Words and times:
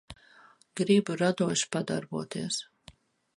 Gribu 0.79 1.17
radoši 1.19 1.69
padarboties. 1.77 2.59